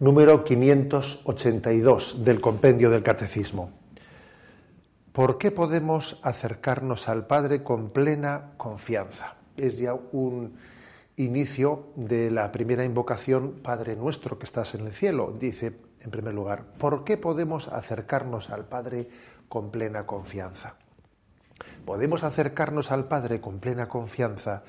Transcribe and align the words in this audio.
Número 0.00 0.44
582 0.44 2.24
del 2.24 2.40
compendio 2.40 2.88
del 2.88 3.02
Catecismo. 3.02 3.72
¿Por 5.12 5.38
qué 5.38 5.50
podemos 5.50 6.20
acercarnos 6.22 7.08
al 7.08 7.26
Padre 7.26 7.64
con 7.64 7.90
plena 7.90 8.52
confianza? 8.56 9.34
Es 9.56 9.76
ya 9.76 9.94
un 9.94 10.54
inicio 11.16 11.88
de 11.96 12.30
la 12.30 12.52
primera 12.52 12.84
invocación, 12.84 13.54
Padre 13.60 13.96
nuestro 13.96 14.38
que 14.38 14.46
estás 14.46 14.76
en 14.76 14.86
el 14.86 14.92
cielo. 14.92 15.34
Dice, 15.36 15.80
en 16.00 16.10
primer 16.12 16.32
lugar, 16.32 16.62
¿por 16.78 17.02
qué 17.02 17.16
podemos 17.16 17.66
acercarnos 17.66 18.50
al 18.50 18.66
Padre 18.66 19.08
con 19.48 19.72
plena 19.72 20.06
confianza? 20.06 20.76
Podemos 21.84 22.22
acercarnos 22.22 22.92
al 22.92 23.08
Padre 23.08 23.40
con 23.40 23.58
plena 23.58 23.88
confianza 23.88 24.62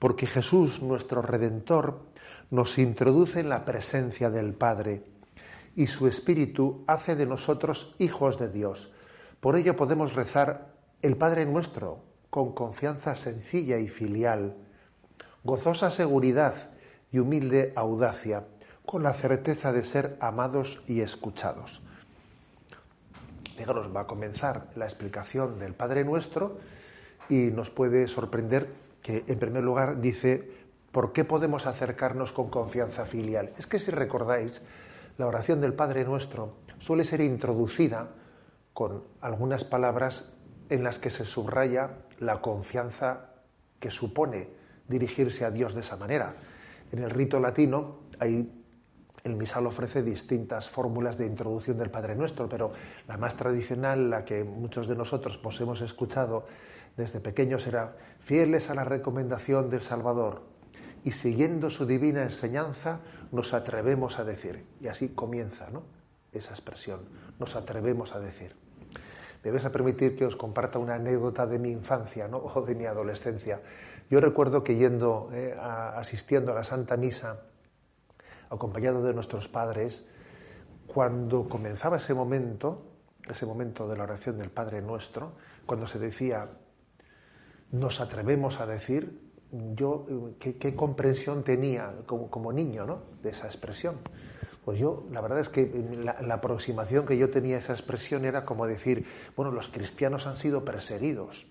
porque 0.00 0.26
Jesús, 0.26 0.82
nuestro 0.82 1.22
Redentor, 1.22 2.00
nos 2.52 2.78
introduce 2.78 3.40
en 3.40 3.48
la 3.48 3.64
presencia 3.64 4.28
del 4.28 4.52
Padre 4.52 5.02
y 5.74 5.86
su 5.86 6.06
Espíritu 6.06 6.84
hace 6.86 7.16
de 7.16 7.24
nosotros 7.24 7.94
hijos 7.98 8.38
de 8.38 8.50
Dios. 8.50 8.92
Por 9.40 9.56
ello 9.56 9.74
podemos 9.74 10.14
rezar 10.14 10.74
el 11.00 11.16
Padre 11.16 11.46
nuestro 11.46 12.04
con 12.28 12.52
confianza 12.52 13.14
sencilla 13.14 13.78
y 13.78 13.88
filial, 13.88 14.54
gozosa 15.42 15.88
seguridad 15.88 16.54
y 17.10 17.20
humilde 17.20 17.72
audacia, 17.74 18.44
con 18.84 19.02
la 19.02 19.14
certeza 19.14 19.72
de 19.72 19.82
ser 19.82 20.18
amados 20.20 20.82
y 20.86 21.00
escuchados. 21.00 21.80
Fijaros, 23.56 23.96
va 23.96 24.02
a 24.02 24.06
comenzar 24.06 24.68
la 24.76 24.84
explicación 24.84 25.58
del 25.58 25.72
Padre 25.72 26.04
Nuestro 26.04 26.58
y 27.30 27.50
nos 27.50 27.70
puede 27.70 28.08
sorprender 28.08 28.68
que, 29.02 29.24
en 29.26 29.38
primer 29.38 29.64
lugar, 29.64 30.02
dice 30.02 30.61
¿Por 30.92 31.14
qué 31.14 31.24
podemos 31.24 31.64
acercarnos 31.66 32.32
con 32.32 32.50
confianza 32.50 33.06
filial? 33.06 33.54
Es 33.56 33.66
que 33.66 33.78
si 33.78 33.90
recordáis, 33.90 34.60
la 35.16 35.26
oración 35.26 35.62
del 35.62 35.72
Padre 35.72 36.04
Nuestro 36.04 36.56
suele 36.78 37.04
ser 37.04 37.22
introducida 37.22 38.10
con 38.74 39.02
algunas 39.22 39.64
palabras 39.64 40.30
en 40.68 40.84
las 40.84 40.98
que 40.98 41.08
se 41.08 41.24
subraya 41.24 41.90
la 42.18 42.42
confianza 42.42 43.30
que 43.80 43.90
supone 43.90 44.50
dirigirse 44.86 45.46
a 45.46 45.50
Dios 45.50 45.74
de 45.74 45.80
esa 45.80 45.96
manera. 45.96 46.34
En 46.92 47.02
el 47.02 47.08
rito 47.08 47.40
latino 47.40 48.00
el 48.20 49.36
misal 49.36 49.66
ofrece 49.66 50.02
distintas 50.02 50.68
fórmulas 50.68 51.16
de 51.16 51.26
introducción 51.26 51.78
del 51.78 51.90
Padre 51.90 52.16
Nuestro, 52.16 52.50
pero 52.50 52.72
la 53.08 53.16
más 53.16 53.34
tradicional, 53.34 54.10
la 54.10 54.26
que 54.26 54.44
muchos 54.44 54.88
de 54.88 54.96
nosotros 54.96 55.38
pues, 55.38 55.58
hemos 55.60 55.80
escuchado 55.80 56.44
desde 56.98 57.20
pequeños, 57.20 57.66
era 57.66 57.96
fieles 58.20 58.68
a 58.68 58.74
la 58.74 58.84
recomendación 58.84 59.70
del 59.70 59.80
Salvador, 59.80 60.51
y 61.04 61.12
siguiendo 61.12 61.70
su 61.70 61.86
divina 61.86 62.22
enseñanza 62.22 63.00
nos 63.32 63.54
atrevemos 63.54 64.18
a 64.18 64.24
decir. 64.24 64.64
Y 64.80 64.88
así 64.88 65.10
comienza 65.10 65.68
esa 66.32 66.50
expresión, 66.50 67.00
nos 67.38 67.56
atrevemos 67.56 68.14
a 68.14 68.20
decir. 68.20 68.54
Me 69.44 69.50
vais 69.50 69.64
a 69.64 69.72
permitir 69.72 70.14
que 70.14 70.24
os 70.24 70.36
comparta 70.36 70.78
una 70.78 70.94
anécdota 70.94 71.46
de 71.46 71.58
mi 71.58 71.70
infancia 71.70 72.28
o 72.30 72.62
de 72.62 72.74
mi 72.74 72.86
adolescencia. 72.86 73.60
Yo 74.08 74.20
recuerdo 74.20 74.62
que 74.62 74.76
yendo, 74.76 75.30
eh, 75.32 75.56
asistiendo 75.58 76.52
a 76.52 76.54
la 76.54 76.64
Santa 76.64 76.96
Misa, 76.96 77.42
acompañado 78.50 79.02
de 79.02 79.14
nuestros 79.14 79.48
padres, 79.48 80.06
cuando 80.86 81.48
comenzaba 81.48 81.96
ese 81.96 82.14
momento, 82.14 82.86
ese 83.28 83.46
momento 83.46 83.88
de 83.88 83.96
la 83.96 84.04
oración 84.04 84.38
del 84.38 84.50
Padre 84.50 84.82
Nuestro, 84.82 85.32
cuando 85.66 85.86
se 85.86 85.98
decía, 85.98 86.48
nos 87.72 88.00
atrevemos 88.00 88.60
a 88.60 88.66
decir, 88.66 89.31
yo 89.74 90.06
qué, 90.38 90.74
comprensión 90.74 91.44
tenía 91.44 91.92
como, 92.06 92.52
niño 92.52 92.86
¿no? 92.86 93.02
de 93.22 93.30
esa 93.30 93.46
expresión. 93.46 93.96
Pues 94.64 94.78
yo, 94.78 95.06
la 95.10 95.20
verdad 95.20 95.40
es 95.40 95.48
que 95.48 95.70
la, 96.02 96.20
la, 96.22 96.34
aproximación 96.34 97.04
que 97.04 97.18
yo 97.18 97.30
tenía 97.30 97.56
a 97.56 97.58
esa 97.58 97.72
expresión 97.72 98.24
era 98.24 98.44
como 98.44 98.66
decir, 98.66 99.06
bueno, 99.36 99.50
los 99.50 99.68
cristianos 99.68 100.26
han 100.26 100.36
sido 100.36 100.64
perseguidos, 100.64 101.46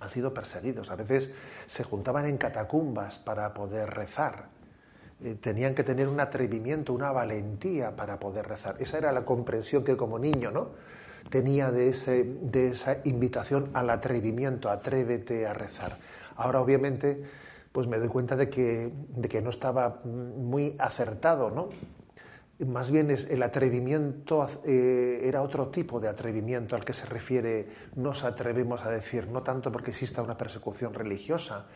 han 0.00 0.10
sido 0.10 0.34
perseguidos. 0.34 0.90
A 0.90 0.96
veces 0.96 1.30
se 1.66 1.82
juntaban 1.82 2.26
en 2.26 2.36
catacumbas 2.36 3.18
para 3.18 3.54
poder 3.54 3.90
rezar. 3.90 4.48
Eh, 5.22 5.36
tenían 5.40 5.74
que 5.74 5.82
tener 5.82 6.08
un 6.08 6.20
atrevimiento, 6.20 6.92
una 6.92 7.10
valentía 7.10 7.96
para 7.96 8.18
poder 8.18 8.46
rezar. 8.46 8.76
Esa 8.80 8.98
era 8.98 9.12
la 9.12 9.24
comprensión 9.24 9.82
que 9.82 9.96
como 9.96 10.18
niño, 10.18 10.50
¿no? 10.50 10.70
Tenía 11.28 11.70
de, 11.70 11.88
ese, 11.88 12.24
de 12.24 12.68
esa 12.68 12.98
invitación 13.04 13.70
al 13.74 13.90
atrevimiento, 13.90 14.70
atrévete 14.70 15.46
a 15.46 15.52
rezar. 15.52 15.98
Ahora, 16.36 16.60
obviamente, 16.60 17.22
pues 17.72 17.86
me 17.86 17.98
doy 17.98 18.08
cuenta 18.08 18.36
de 18.36 18.48
que, 18.48 18.90
de 19.14 19.28
que 19.28 19.42
no 19.42 19.50
estaba 19.50 20.00
muy 20.04 20.74
acertado, 20.78 21.50
¿no? 21.50 21.68
Más 22.66 22.90
bien 22.90 23.10
es 23.10 23.30
el 23.30 23.42
atrevimiento 23.42 24.46
eh, 24.66 25.20
era 25.24 25.40
otro 25.40 25.68
tipo 25.68 25.98
de 25.98 26.08
atrevimiento 26.08 26.76
al 26.76 26.84
que 26.84 26.92
se 26.92 27.06
refiere 27.06 27.66
nos 27.96 28.22
atrevemos 28.22 28.84
a 28.84 28.90
decir, 28.90 29.28
no 29.28 29.42
tanto 29.42 29.72
porque 29.72 29.92
exista 29.92 30.20
una 30.20 30.36
persecución 30.36 30.92
religiosa, 30.92 31.66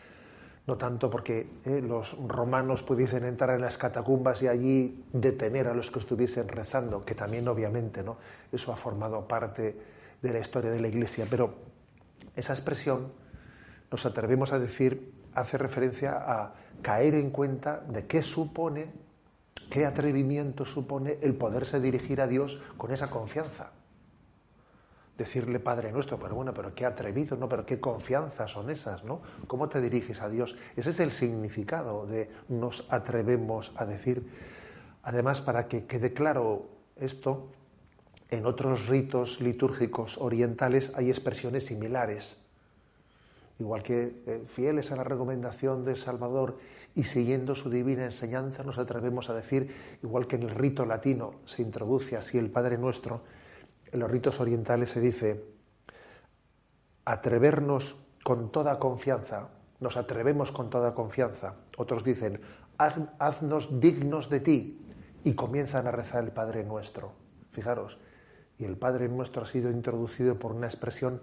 no 0.67 0.77
tanto 0.77 1.09
porque 1.09 1.47
eh, 1.65 1.81
los 1.81 2.17
romanos 2.27 2.81
pudiesen 2.81 3.23
entrar 3.25 3.55
en 3.55 3.61
las 3.61 3.77
catacumbas 3.77 4.41
y 4.41 4.47
allí 4.47 5.05
detener 5.13 5.67
a 5.67 5.73
los 5.73 5.91
que 5.91 5.99
estuviesen 5.99 6.47
rezando, 6.47 7.05
que 7.05 7.13
también 7.13 7.47
obviamente 7.47 8.03
no 8.03 8.17
eso 8.51 8.71
ha 8.73 8.75
formado 8.75 9.27
parte 9.27 9.75
de 10.21 10.33
la 10.33 10.39
historia 10.39 10.71
de 10.71 10.79
la 10.79 10.87
Iglesia, 10.87 11.27
pero 11.29 11.53
esa 12.35 12.53
expresión 12.53 13.13
nos 13.91 14.05
atrevemos 14.05 14.53
a 14.53 14.59
decir, 14.59 15.13
hace 15.35 15.57
referencia 15.57 16.13
a 16.17 16.53
caer 16.81 17.13
en 17.15 17.29
cuenta 17.29 17.81
de 17.87 18.07
qué 18.07 18.23
supone, 18.23 18.87
qué 19.69 19.85
atrevimiento 19.85 20.65
supone 20.65 21.19
el 21.21 21.35
poderse 21.35 21.79
dirigir 21.79 22.21
a 22.21 22.27
Dios 22.27 22.59
con 22.77 22.91
esa 22.91 23.09
confianza. 23.09 23.71
Decirle 25.17 25.59
Padre 25.59 25.91
nuestro, 25.91 26.19
pero 26.19 26.35
bueno, 26.35 26.53
pero 26.53 26.75
qué 26.75 26.85
atrevido, 26.85 27.37
¿no? 27.37 27.47
Pero 27.47 27.65
qué 27.65 27.79
confianza 27.79 28.47
son 28.47 28.69
esas, 28.69 29.03
¿no? 29.03 29.21
¿Cómo 29.47 29.69
te 29.69 29.79
diriges 29.79 30.21
a 30.21 30.29
Dios? 30.29 30.57
Ese 30.75 30.89
es 30.89 30.99
el 30.99 31.11
significado 31.11 32.05
de 32.05 32.29
nos 32.49 32.91
atrevemos 32.91 33.71
a 33.77 33.85
decir. 33.85 34.29
Además, 35.03 35.41
para 35.41 35.67
que 35.67 35.85
quede 35.85 36.13
claro 36.13 36.67
esto, 36.97 37.51
en 38.29 38.45
otros 38.45 38.87
ritos 38.87 39.39
litúrgicos 39.39 40.17
orientales 40.17 40.91
hay 40.95 41.09
expresiones 41.09 41.65
similares 41.67 42.37
igual 43.59 43.83
que 43.83 44.21
eh, 44.25 44.43
fieles 44.47 44.91
a 44.91 44.95
la 44.95 45.03
recomendación 45.03 45.85
de 45.85 45.95
Salvador 45.95 46.57
y 46.95 47.03
siguiendo 47.03 47.55
su 47.55 47.69
divina 47.69 48.05
enseñanza, 48.05 48.63
nos 48.63 48.77
atrevemos 48.77 49.29
a 49.29 49.33
decir, 49.33 49.73
igual 50.03 50.27
que 50.27 50.37
en 50.37 50.43
el 50.43 50.49
rito 50.49 50.85
latino 50.85 51.35
se 51.45 51.61
introduce 51.61 52.15
así 52.15 52.37
el 52.37 52.49
Padre 52.49 52.77
Nuestro, 52.77 53.21
en 53.95 54.01
los 54.01 54.11
ritos 54.11 54.39
orientales 54.39 54.89
se 54.91 55.01
dice, 55.01 55.43
atrevernos 57.05 57.95
con 58.23 58.51
toda 58.51 58.77
confianza, 58.77 59.49
nos 59.79 59.97
atrevemos 59.97 60.51
con 60.51 60.69
toda 60.69 60.93
confianza. 60.93 61.55
Otros 61.77 62.03
dicen, 62.03 62.41
haznos 62.77 63.79
dignos 63.79 64.29
de 64.29 64.39
ti, 64.39 64.85
y 65.23 65.33
comienzan 65.33 65.87
a 65.87 65.91
rezar 65.91 66.23
el 66.23 66.31
Padre 66.31 66.63
Nuestro. 66.63 67.13
Fijaros, 67.49 67.99
y 68.59 68.65
el 68.65 68.77
Padre 68.77 69.09
Nuestro 69.09 69.41
ha 69.41 69.45
sido 69.45 69.71
introducido 69.71 70.37
por 70.37 70.51
una 70.51 70.67
expresión 70.67 71.21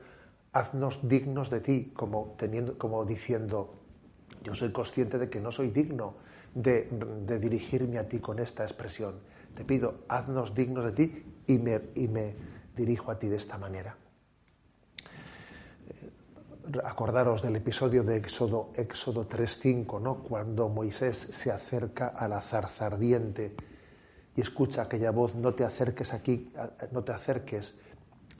haznos 0.52 1.00
dignos 1.08 1.48
de 1.50 1.60
ti, 1.60 1.92
como, 1.96 2.34
teniendo, 2.36 2.76
como 2.76 3.04
diciendo, 3.04 3.74
yo 4.42 4.54
soy 4.54 4.72
consciente 4.72 5.18
de 5.18 5.30
que 5.30 5.40
no 5.40 5.50
soy 5.52 5.70
digno 5.70 6.16
de, 6.54 6.88
dirigirme 7.40 7.98
a 7.98 8.08
ti 8.08 8.18
con 8.18 8.38
esta 8.38 8.64
expresión. 8.64 9.20
Te 9.54 9.64
pido, 9.64 10.04
haznos 10.08 10.54
dignos 10.54 10.84
de 10.84 10.92
ti 10.92 11.24
y 11.46 11.58
me, 11.58 11.80
y 11.94 12.08
me 12.08 12.34
dirijo 12.76 13.10
a 13.10 13.18
ti 13.18 13.28
de 13.28 13.36
esta 13.36 13.58
manera. 13.58 13.96
Eh, 15.88 16.10
acordaros 16.84 17.42
del 17.42 17.56
episodio 17.56 18.02
de 18.02 18.16
Éxodo, 18.16 18.70
Éxodo 18.74 19.28
3.5, 19.28 20.00
¿no? 20.00 20.22
cuando 20.22 20.68
Moisés 20.68 21.16
se 21.16 21.50
acerca 21.50 22.08
a 22.08 22.28
la 22.28 22.40
zarza 22.40 22.86
ardiente 22.86 23.54
y 24.36 24.40
escucha 24.40 24.82
aquella 24.82 25.10
voz, 25.10 25.34
no 25.34 25.54
te 25.54 25.64
acerques 25.64 26.14
aquí, 26.14 26.52
no 26.90 27.04
te 27.04 27.12
acerques, 27.12 27.76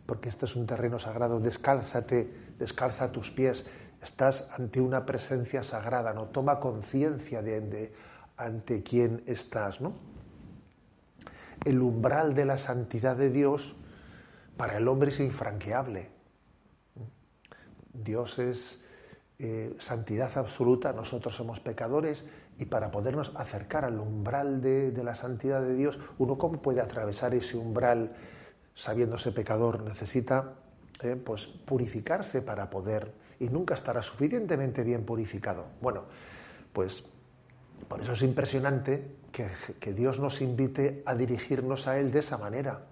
porque 0.06 0.29
este 0.29 0.46
es 0.46 0.56
un 0.56 0.67
terreno 0.67 0.99
sagrado, 0.99 1.38
descálzate, 1.40 2.55
descalza 2.58 3.12
tus 3.12 3.31
pies. 3.31 3.67
Estás 4.02 4.49
ante 4.56 4.81
una 4.81 5.06
presencia 5.06 5.62
sagrada, 5.62 6.12
¿no? 6.12 6.26
Toma 6.26 6.58
conciencia 6.58 7.40
de, 7.43 7.93
ante 8.37 8.82
quién 8.82 9.23
estás, 9.26 9.81
¿no? 9.81 9.93
El 11.64 11.81
umbral 11.81 12.34
de 12.34 12.44
la 12.44 12.58
santidad 12.58 13.17
de 13.17 13.31
Dios 13.31 13.76
para 14.56 14.76
el 14.76 14.88
hombre 14.88 15.10
es 15.10 15.20
infranqueable. 15.20 16.10
Dios 17.93 18.38
es 18.38 18.82
eh, 19.38 19.75
santidad 19.78 20.37
absoluta, 20.38 20.93
nosotros 20.93 21.34
somos 21.34 21.60
pecadores 21.60 22.25
y 22.58 22.66
para 22.66 22.90
podernos 22.90 23.32
acercar 23.34 23.84
al 23.84 23.99
umbral 23.99 24.60
de, 24.62 24.93
la 25.02 25.14
santidad 25.14 25.60
de 25.62 25.75
Dios, 25.75 25.99
uno 26.19 26.38
cómo 26.38 26.62
puede 26.62 26.81
atravesar 26.81 27.34
ese 27.34 27.56
umbral 27.56 28.12
sabiéndose 28.75 29.32
pecador, 29.32 29.82
necesita 29.82 30.55
eh, 31.02 31.16
pues 31.16 31.46
purificarse 31.46 32.40
para 32.43 32.70
poder 32.70 33.12
y 33.40 33.48
nunca 33.48 33.75
estará 33.75 34.02
suficientemente 34.02 34.84
bien 34.84 35.05
purificado. 35.05 35.66
Bueno, 35.81 36.05
pues 36.72 37.05
por 37.88 38.00
eso 38.00 38.12
es 38.12 38.22
impresionante 38.22 39.16
que, 39.32 39.93
Dios 39.93 40.20
nos 40.20 40.40
invite 40.40 41.02
a 41.06 41.14
dirigirnos 41.14 41.88
a 41.88 41.98
Él 41.98 42.12
de 42.12 42.20
esa 42.20 42.38
manera, 42.38 42.87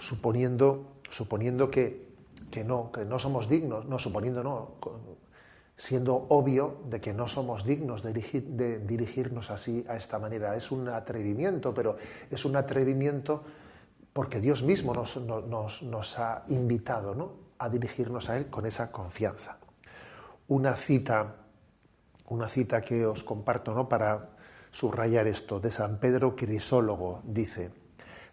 suponiendo, 0.00 0.92
suponiendo 1.08 1.70
que, 1.70 2.08
que 2.50 2.64
no, 2.64 2.90
que 2.90 3.04
no 3.04 3.18
somos 3.18 3.48
dignos, 3.48 3.86
no, 3.86 3.98
suponiendo 3.98 4.42
no, 4.42 4.72
siendo 5.76 6.26
obvio 6.28 6.82
de 6.90 7.00
que 7.00 7.14
no 7.14 7.26
somos 7.26 7.64
dignos 7.64 8.02
de, 8.02 8.12
de, 8.12 8.78
dirigirnos 8.80 9.50
así 9.50 9.84
a 9.88 9.96
esta 9.96 10.18
manera. 10.18 10.54
Es 10.54 10.70
un 10.70 10.88
atrevimiento, 10.88 11.72
pero 11.72 11.96
es 12.30 12.44
un 12.44 12.56
atrevimiento 12.56 13.42
porque 14.12 14.40
Dios 14.40 14.62
mismo 14.62 14.92
nos, 14.92 16.18
ha 16.18 16.44
invitado 16.48 17.36
a 17.58 17.68
dirigirnos 17.68 18.28
a 18.28 18.36
Él 18.36 18.50
con 18.50 18.66
esa 18.66 18.90
confianza. 18.92 19.56
Una 20.48 20.76
cita, 20.76 21.36
una 22.28 22.48
cita 22.48 22.82
que 22.82 23.06
os 23.06 23.22
comparto 23.22 23.74
¿no? 23.74 23.88
para 23.88 24.36
subrayar 24.70 25.26
esto, 25.28 25.60
de 25.60 25.70
San 25.70 25.98
Pedro 25.98 26.36
Crisólogo, 26.36 27.22
dice, 27.24 27.70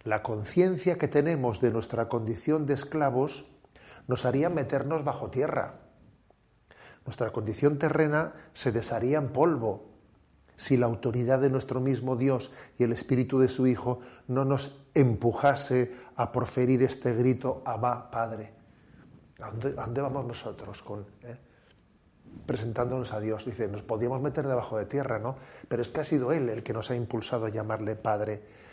la 0.08 0.24
conciencia 0.24 0.98
que 0.98 1.10
tenemos 1.10 1.60
de 1.60 1.70
nuestra 1.70 2.08
condición 2.08 2.66
de 2.66 2.76
esclavos 2.76 3.46
nos 4.08 4.24
haría 4.24 4.50
meternos 4.50 5.04
bajo 5.04 5.30
tierra. 5.30 5.82
Nuestra 7.06 7.32
condición 7.32 7.78
terrena 7.78 8.34
se 8.54 8.72
desharía 8.72 9.18
en 9.18 9.34
polvo 9.34 9.90
si 10.56 10.78
la 10.78 10.86
autoridad 10.86 11.42
de 11.42 11.50
nuestro 11.50 11.82
mismo 11.82 12.16
Dios 12.16 12.54
y 12.78 12.86
el 12.86 12.94
Espíritu 12.94 13.38
de 13.38 13.50
su 13.50 13.68
Hijo 13.68 14.00
no 14.30 14.46
nos 14.46 14.88
empujase 14.94 15.92
a 16.16 16.32
proferir 16.32 16.84
este 16.84 17.14
grito, 17.14 17.62
Abba, 17.66 18.10
Padre. 18.10 18.54
¿A 19.42 19.52
dónde, 19.52 20.02
vamos 20.02 20.26
nosotros 20.26 20.82
con, 20.84 21.06
eh? 21.24 21.38
presentándonos 22.46 23.12
a 23.12 23.20
Dios? 23.20 23.44
Dice, 23.44 23.68
nos 23.68 23.84
podíamos 23.84 24.22
meter 24.22 24.48
debajo 24.48 24.78
de 24.78 24.86
tierra, 24.86 25.20
¿no? 25.20 25.36
Pero 25.68 25.82
es 25.82 25.90
que 25.90 26.00
ha 26.00 26.06
sido 26.06 26.32
Él 26.32 26.48
el 26.48 26.64
que 26.64 26.72
nos 26.72 26.90
ha 26.92 26.96
impulsado 26.96 27.46
a 27.46 27.50
llamarle 27.50 27.98
Padre 27.98 28.67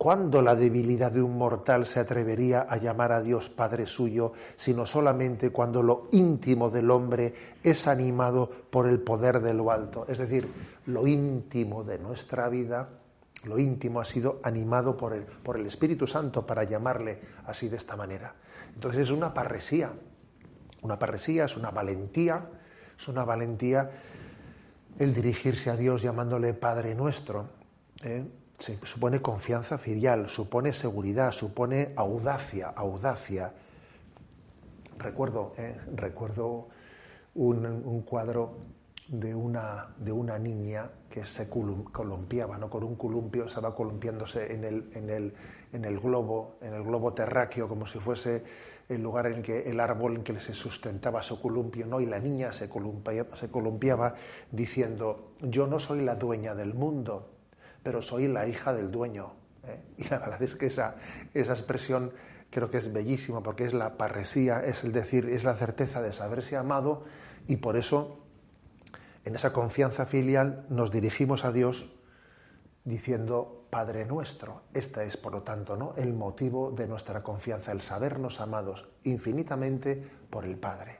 ¿Cuándo 0.00 0.40
la 0.40 0.56
debilidad 0.56 1.12
de 1.12 1.20
un 1.20 1.36
mortal 1.36 1.84
se 1.84 2.00
atrevería 2.00 2.62
a 2.62 2.78
llamar 2.78 3.12
a 3.12 3.20
Dios 3.20 3.50
Padre 3.50 3.84
suyo, 3.84 4.32
sino 4.56 4.86
solamente 4.86 5.50
cuando 5.50 5.82
lo 5.82 6.08
íntimo 6.12 6.70
del 6.70 6.90
hombre 6.90 7.34
es 7.62 7.86
animado 7.86 8.48
por 8.48 8.88
el 8.88 9.00
poder 9.00 9.42
de 9.42 9.52
lo 9.52 9.70
alto? 9.70 10.06
Es 10.08 10.16
decir, 10.16 10.50
lo 10.86 11.06
íntimo 11.06 11.84
de 11.84 11.98
nuestra 11.98 12.48
vida, 12.48 12.88
lo 13.44 13.58
íntimo 13.58 14.00
ha 14.00 14.06
sido 14.06 14.40
animado 14.42 14.96
por 14.96 15.12
el, 15.12 15.24
por 15.24 15.58
el 15.58 15.66
Espíritu 15.66 16.06
Santo 16.06 16.46
para 16.46 16.64
llamarle 16.64 17.20
así 17.44 17.68
de 17.68 17.76
esta 17.76 17.94
manera. 17.94 18.34
Entonces 18.74 19.02
es 19.02 19.10
una 19.10 19.34
parresía, 19.34 19.92
una 20.80 20.98
parresía 20.98 21.44
es 21.44 21.58
una 21.58 21.70
valentía, 21.70 22.48
es 22.98 23.06
una 23.06 23.26
valentía 23.26 23.90
el 24.98 25.12
dirigirse 25.12 25.68
a 25.68 25.76
Dios 25.76 26.00
llamándole 26.00 26.54
Padre 26.54 26.94
nuestro. 26.94 27.50
¿eh? 28.02 28.24
Supone 28.60 29.20
confianza 29.22 29.78
filial, 29.78 30.28
supone 30.28 30.72
seguridad, 30.72 31.32
supone 31.32 31.92
audacia, 31.96 32.68
audacia. 32.68 33.52
Recuerdo, 34.98 35.54
eh, 35.56 35.76
recuerdo 35.94 36.68
un, 37.34 38.02
cuadro 38.02 38.58
de 39.08 39.34
una, 39.34 39.88
de 39.96 40.12
una 40.12 40.38
niña 40.38 40.90
que 41.08 41.24
se 41.24 41.48
columpiaba, 41.48 42.58
¿no? 42.58 42.68
con 42.68 42.84
un 42.84 42.96
columpio, 42.96 43.46
estaba 43.46 43.74
columpiándose 43.74 44.52
en 44.52 44.64
el, 44.64 44.90
en, 44.94 45.10
el, 45.10 45.34
en 45.72 45.84
el 45.84 45.98
globo, 45.98 46.56
en 46.60 46.74
el 46.74 46.82
globo 46.82 47.14
terráqueo, 47.14 47.66
como 47.66 47.86
si 47.86 47.98
fuese 47.98 48.44
el 48.88 49.02
lugar 49.02 49.26
en 49.28 49.42
que 49.42 49.70
el 49.70 49.80
árbol 49.80 50.16
en 50.16 50.22
que 50.22 50.38
se 50.38 50.52
sustentaba 50.52 51.22
su 51.22 51.40
columpio, 51.40 51.86
¿no? 51.86 52.00
y 52.00 52.06
la 52.06 52.18
niña 52.18 52.52
se 52.52 52.68
se 52.68 53.50
columpiaba 53.50 54.14
diciendo, 54.50 55.32
yo 55.40 55.66
no 55.66 55.78
soy 55.78 56.02
la 56.02 56.16
dueña 56.16 56.54
del 56.54 56.74
mundo, 56.74 57.39
pero 57.82 58.02
soy 58.02 58.28
la 58.28 58.46
hija 58.46 58.72
del 58.72 58.90
dueño. 58.90 59.32
¿eh? 59.64 59.80
Y 59.98 60.04
la 60.04 60.18
verdad 60.18 60.42
es 60.42 60.54
que 60.54 60.66
esa, 60.66 60.96
esa 61.34 61.52
expresión 61.52 62.12
creo 62.50 62.70
que 62.70 62.78
es 62.78 62.92
bellísima 62.92 63.42
porque 63.42 63.64
es 63.64 63.74
la 63.74 63.96
parresía, 63.96 64.64
es 64.64 64.84
el 64.84 64.92
decir, 64.92 65.28
es 65.28 65.44
la 65.44 65.54
certeza 65.54 66.02
de 66.02 66.12
saberse 66.12 66.56
amado 66.56 67.04
y 67.46 67.56
por 67.56 67.76
eso 67.76 68.18
en 69.24 69.36
esa 69.36 69.52
confianza 69.52 70.06
filial 70.06 70.66
nos 70.68 70.90
dirigimos 70.90 71.44
a 71.44 71.52
Dios 71.52 71.92
diciendo 72.84 73.66
Padre 73.70 74.04
nuestro. 74.04 74.62
Este 74.74 75.04
es, 75.04 75.16
por 75.16 75.32
lo 75.32 75.42
tanto, 75.42 75.76
¿no? 75.76 75.94
el 75.96 76.12
motivo 76.12 76.72
de 76.72 76.88
nuestra 76.88 77.22
confianza, 77.22 77.72
el 77.72 77.80
sabernos 77.80 78.40
amados 78.40 78.88
infinitamente 79.04 80.02
por 80.28 80.44
el 80.44 80.56
Padre. 80.56 80.99